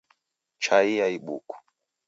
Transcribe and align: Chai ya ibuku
Chai 0.63 0.87
ya 0.99 1.07
ibuku 1.15 1.55